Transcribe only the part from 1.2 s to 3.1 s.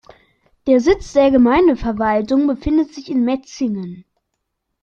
Gemeindeverwaltung befindet sich